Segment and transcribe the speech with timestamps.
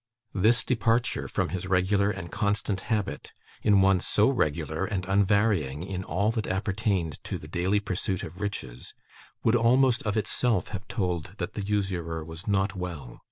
[0.33, 6.03] This departure from his regular and constant habit, in one so regular and unvarying in
[6.03, 8.95] all that appertained to the daily pursuit of riches,
[9.43, 13.19] would almost of itself have told that the usurer was not well.